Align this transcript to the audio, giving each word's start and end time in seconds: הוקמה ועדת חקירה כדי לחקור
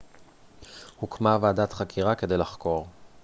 הוקמה 0.99 1.37
ועדת 1.41 1.73
חקירה 1.73 2.15
כדי 2.15 2.37
לחקור 2.37 2.87